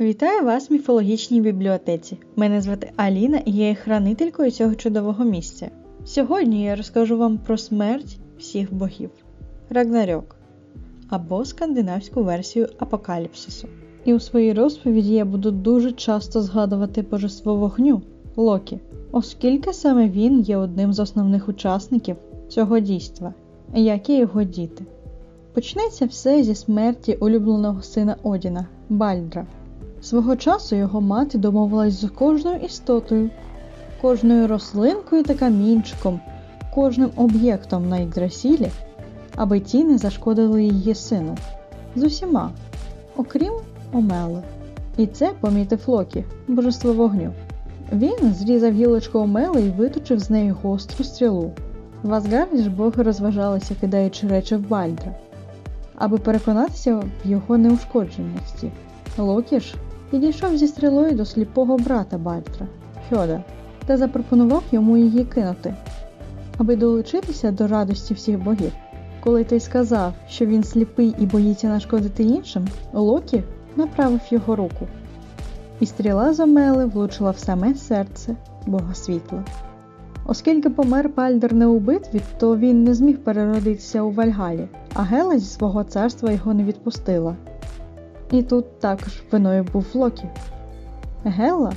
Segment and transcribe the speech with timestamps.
[0.00, 2.18] Вітаю вас в міфологічній бібліотеці.
[2.36, 5.70] Мене звати Аліна і я є хранителькою цього чудового місця.
[6.04, 9.10] Сьогодні я розкажу вам про смерть всіх богів
[9.70, 10.36] Рагнарьок
[11.08, 13.68] або скандинавську версію апокаліпсису.
[14.04, 18.02] І у своїй розповіді я буду дуже часто згадувати божество вогню
[18.36, 18.80] Локі,
[19.12, 22.16] оскільки саме він є одним з основних учасників
[22.48, 23.34] цього дійства,
[23.74, 24.84] як і його діти.
[25.54, 29.46] Почнеться все зі смерті улюбленого сина Одіна Бальдра.
[30.00, 33.30] Свого часу його мати домовилась з кожною істотою,
[34.00, 36.20] кожною рослинкою та камінчиком,
[36.74, 38.70] кожним об'єктом на Йгдрасілі,
[39.36, 41.36] аби ті не зашкодили її сину.
[41.96, 42.50] З усіма,
[43.16, 43.52] окрім
[43.92, 44.42] Омели.
[44.96, 47.32] І це помітив Локі, божество вогню.
[47.92, 51.52] Він зрізав гілочку Омели і виточив з неї гостру стрілу.
[52.02, 55.14] В Асгарді ж боги розважалися, кидаючи речі в Бальдра,
[55.94, 58.70] аби переконатися в його неушкодженості.
[59.18, 59.74] Локі ж
[60.10, 62.66] підійшов зі стрілою до сліпого брата Бальдра,
[63.08, 63.44] Хьода,
[63.86, 65.74] та запропонував йому її кинути,
[66.58, 68.72] аби долучитися до радості всіх богів.
[69.24, 73.42] Коли той сказав, що він сліпий і боїться нашкодити іншим, Локі
[73.76, 74.88] направив його руку,
[75.80, 78.36] і стріла з Омели влучила в саме серце
[78.66, 79.44] Бога світла.
[80.26, 85.38] Оскільки помер Бальдер не у битві, то він не зміг переродитися у Вальгалі, а Гела
[85.38, 87.36] зі свого царства його не відпустила.
[88.30, 90.24] І тут також виною був Локі.
[91.24, 91.72] Гела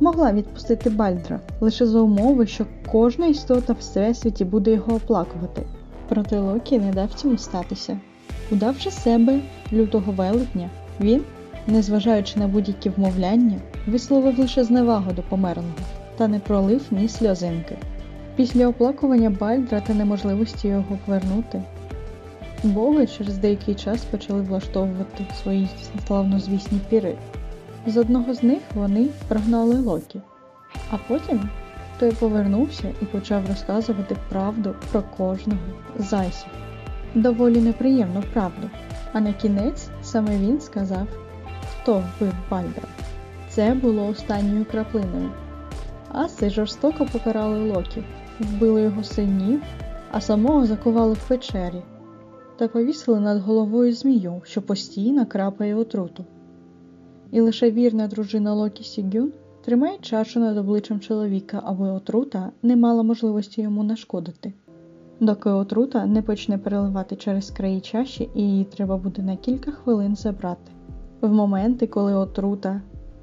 [0.00, 5.62] могла відпустити Бальдра лише за умови, що кожна істота в всесвіті буде його оплакувати.
[6.08, 7.98] Проте Локі не дав цьому статися.
[8.50, 9.40] Удавши себе
[9.72, 11.22] лютого велетня, він,
[11.66, 15.74] незважаючи на будь-які вмовляння, висловив лише зневагу до померлого
[16.16, 17.76] та не пролив ні сльозинки.
[18.36, 21.62] Після оплакування Бальдра та неможливості його повернути,
[22.62, 25.68] боги через деякий час почали влаштовувати свої
[26.06, 27.16] славнозвісні піри.
[27.86, 30.20] З одного з них вони прогнали Локі,
[30.90, 31.48] а потім
[31.98, 35.60] той повернувся і почав розказувати правду про кожного
[35.98, 36.48] з зайців.
[37.14, 38.70] Доволі неприємну правду.
[39.12, 41.06] А на кінець саме він сказав,
[41.84, 42.88] хто вбив Бальдра.
[43.48, 45.30] Це було останньою краплиною.
[46.12, 48.04] Аси жорстоко покарали Локі,
[48.40, 49.62] вбили його синів,
[50.10, 51.82] а самого закували в печері
[52.56, 56.24] та повісили над головою змію, що постійно крапає отруту.
[57.30, 59.32] І лише вірна дружина Локі Сігюн
[59.64, 64.52] тримає чашу над обличчям чоловіка, аби отрута не мала можливості йому нашкодити.
[65.20, 70.16] Доки отрута не почне переливати через краї чаші, і її треба буде на кілька хвилин
[70.16, 70.72] забрати.
[71.24, 72.80] В моменти, коли отрута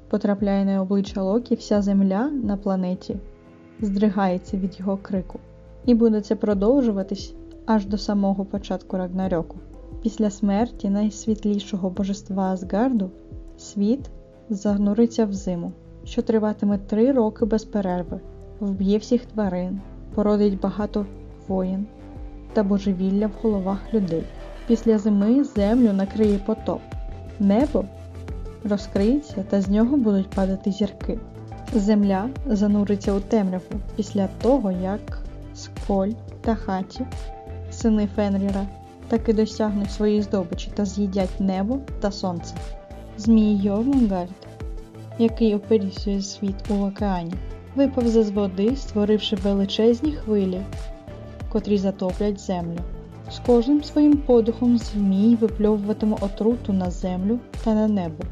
[0.08, 3.16] потрапляє на обличчя Локі, вся земля на планеті
[3.80, 5.38] здригається від його крику.
[5.86, 7.34] І буде це продовжуватись
[7.66, 9.56] аж до самого початку Рагнарьоку.
[10.02, 13.10] Після смерті найсвітлішого божества Асгарду
[13.56, 14.10] світ
[14.50, 15.72] зануриться в зиму,
[16.04, 18.20] що триватиме три роки без перерви,
[18.60, 19.80] вб'є всіх тварин,
[20.14, 21.06] породить багато
[21.48, 21.86] воїн
[22.52, 24.24] та божевілля в головах людей.
[24.66, 26.80] Після зими землю накриє потоп,
[27.40, 27.84] небо
[28.64, 31.18] розкриється та з нього будуть падати зірки.
[31.74, 33.64] Земля зануриться у темряву
[33.96, 35.22] після того, як
[35.54, 36.10] Сколь
[36.40, 37.04] та хаті,
[37.70, 38.66] сини Фенріра,
[39.08, 42.54] таки досягнуть своєї здобичі та з'їдять небо та сонце.
[43.16, 44.30] Змій Йовмунгард,
[45.18, 47.34] який оперісує світ у океані,
[47.74, 50.62] виповзе з води, створивши величезні хвилі,
[51.52, 52.78] котрі затоплять землю.
[53.30, 58.24] З кожним своїм подухом змій випльовуватиме отруту на землю та на небо.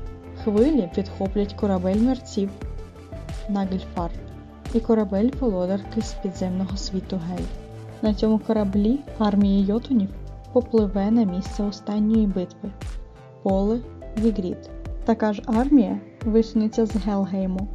[0.45, 2.51] Хвилі підхоплять корабель мерців
[3.49, 4.11] Нагельфар
[4.75, 7.45] і корабель володарки з підземного світу Гель.
[8.03, 10.09] На цьому кораблі армія йотунів
[10.53, 12.71] попливе на місце останньої битви
[13.43, 13.81] поле
[14.19, 14.71] Вігрід.
[15.05, 17.69] Така ж армія висунеться з Гельгейму,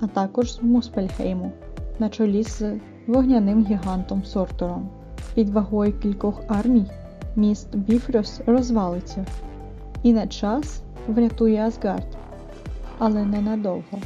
[0.00, 1.52] а також з Муспельгейму
[1.98, 4.90] на чолі з вогняним гігантом Суртуром.
[5.34, 6.86] Під вагою кількох армій
[7.36, 9.26] міст Біфрост розвалиться
[10.02, 12.16] і на час врятує Асгард,
[12.98, 13.98] але ненадовго.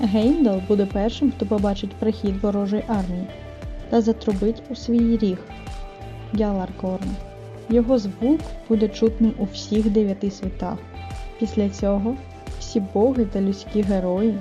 [0.00, 3.26] Геймдал буде першим, хто побачить прихід ворожої армії
[3.90, 5.38] та затрубить у свій ріг
[6.32, 7.10] Гяларкорн.
[7.68, 10.78] Його звук буде чутним у всіх дев'яти світах.
[11.38, 12.14] Після цього
[12.58, 14.38] всі боги та людські герої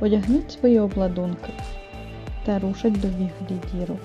[0.00, 1.52] одягнуть свої обладунки
[2.44, 3.98] та рушать до Віглідіру,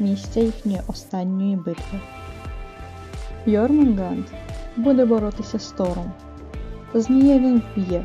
[0.00, 2.00] місця їхньої останньої битви.
[3.46, 4.24] Йормунганд
[4.76, 6.12] буде боротися з Тором.
[6.94, 8.04] Змія він вб'є,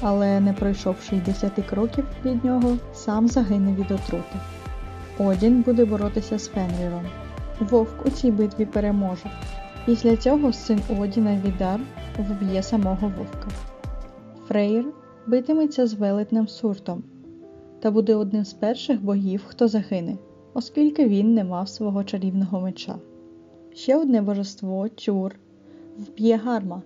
[0.00, 4.36] але не пройшовши й десяти кроків від нього, сам загине від отрути.
[5.18, 7.06] Одін буде боротися з Фенріром.
[7.60, 9.30] Вовк у цій битві переможе.
[9.86, 11.80] Після цього син Одіна Відар
[12.18, 13.48] вб'є самого вовка.
[14.48, 14.84] Фрейр
[15.26, 17.02] битиметься з велетнем Суртом
[17.80, 20.16] та буде одним з перших богів, хто загине,
[20.54, 22.98] оскільки він не мав свого чарівного меча.
[23.74, 25.34] Ще одне божество Тюр
[25.98, 26.82] вб'є Гарма,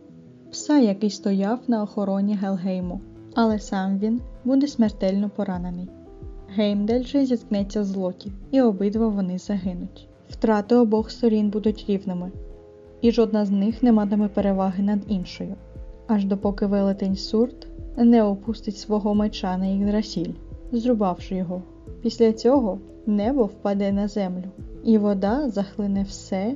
[0.50, 3.00] пса, який стояв на охороні Гелгейму,
[3.34, 5.88] але сам він буде смертельно поранений.
[6.48, 10.08] Геймдель же зіткнеться з Локі, і обидва вони загинуть.
[10.28, 12.32] Втрати обох сторін будуть рівними,
[13.00, 15.54] і жодна з них не матиме переваги над іншою,
[16.06, 20.32] аж допоки велетень Сурт не опустить свого меча на Ігдрасіль,
[20.72, 21.62] зрубавши його.
[22.04, 24.44] Після цього небо впаде на землю,
[24.84, 26.54] і вода захлине все,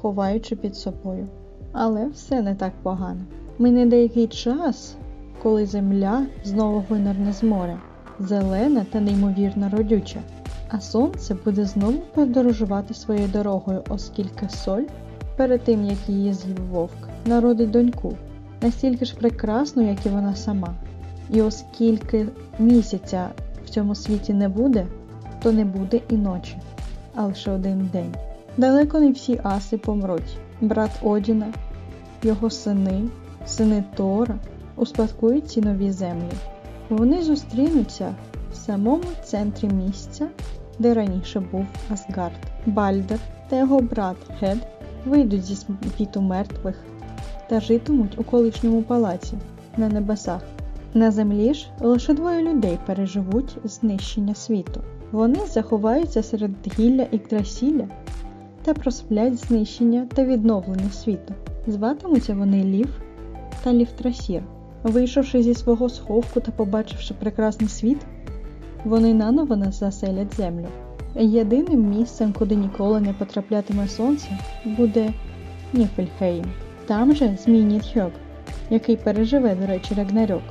[0.00, 1.26] ховаючи під собою.
[1.72, 3.20] Але все не так погано.
[3.58, 4.96] Мине деякий час,
[5.42, 7.80] коли земля знову винирне з моря,
[8.18, 10.20] зелена та неймовірно родюча,
[10.68, 14.84] а сонце буде знову подорожувати своєю дорогою, оскільки соль,
[15.36, 18.12] перед тим як її з'їв вовк, народить доньку,
[18.62, 20.74] настільки ж прекрасну, як і вона сама.
[21.30, 22.26] І оскільки
[22.58, 23.28] місяця
[23.68, 24.86] в цьому світі не буде,
[25.42, 26.56] то не буде і ночі,
[27.14, 28.14] а лише один день.
[28.56, 30.38] Далеко не всі аси помруть.
[30.60, 31.52] Брат Одіна,
[32.22, 33.02] його сини,
[33.46, 34.34] сини Тора
[34.76, 36.32] успадкують ці нові землі.
[36.88, 38.14] Вони зустрінуться
[38.52, 40.28] в самому центрі місця,
[40.78, 42.38] де раніше був Асгард.
[42.66, 43.18] Бальдер
[43.48, 44.58] та його брат Гед
[45.06, 45.56] вийдуть зі
[45.96, 46.76] світу мертвих
[47.48, 49.34] та житимуть у колишньому палаці
[49.76, 50.42] на небесах.
[50.94, 54.80] На землі ж лише двоє людей переживуть знищення світу.
[55.12, 57.88] Вони заховаються серед гілля Іґґдрасілля
[58.62, 61.34] та просплять знищення та відновлення світу.
[61.66, 63.02] Зватимуться вони Лів
[63.64, 64.42] та Лівтрасір.
[64.82, 67.98] Вийшовши зі свого сховку та побачивши прекрасний світ,
[68.84, 70.66] вони наново нас заселять землю.
[71.14, 74.28] Єдиним місцем, куди ніколи не потраплятиме сонце,
[74.64, 75.12] буде
[75.72, 76.44] Ніфельхейм.
[76.86, 78.12] Там же Змій Нідхьоґ,
[78.70, 80.42] який переживе, до речі, Рагнарьок,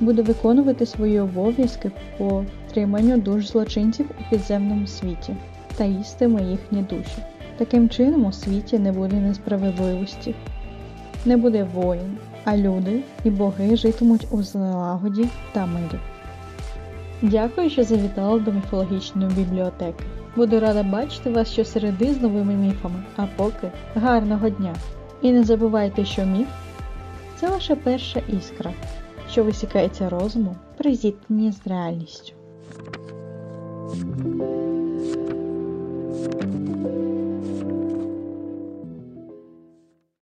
[0.00, 5.36] буде виконувати свої обов'язки по триманню душ злочинців у підземному світі
[5.76, 7.18] та їстиме їхні душі.
[7.56, 10.34] Таким чином у світі не буде несправедливості,
[11.24, 15.98] не буде воїн, а люди і боги житимуть у злагоді та мирі.
[17.22, 20.04] Дякую, що завітали до міфологічної бібліотеки.
[20.36, 24.74] Буду рада бачити вас щосереди з новими міфами, а поки гарного дня!
[25.22, 26.48] І не забувайте, що міф
[27.36, 28.72] це лише перша іскра,
[29.30, 32.32] що висікається розуму при зіткненні з реальністю.